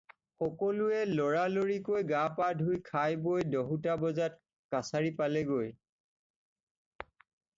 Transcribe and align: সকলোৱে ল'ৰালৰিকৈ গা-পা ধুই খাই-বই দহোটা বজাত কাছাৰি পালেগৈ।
সকলোৱে 0.41 1.01
ল'ৰালৰিকৈ 1.09 2.05
গা-পা 2.11 2.47
ধুই 2.61 2.79
খাই-বই 2.87 3.45
দহোটা 3.55 3.95
বজাত 4.05 4.39
কাছাৰি 4.77 5.13
পালেগৈ। 5.19 5.69